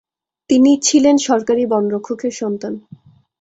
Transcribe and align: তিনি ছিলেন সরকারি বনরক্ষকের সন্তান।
তিনি 0.49 0.71
ছিলেন 0.83 1.15
সরকারি 1.27 1.63
বনরক্ষকের 1.65 2.33
সন্তান। 2.41 2.73